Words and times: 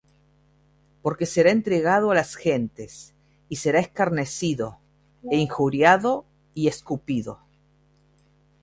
Porque 1.03 1.31
será 1.33 1.51
entregado 1.57 2.05
á 2.11 2.15
las 2.19 2.31
gentes, 2.45 2.93
y 3.53 3.55
será 3.63 3.79
escarnecido, 3.85 4.69
é 5.33 5.35
injuriado, 5.45 6.11
y 6.55 6.61
escupido. 6.73 7.33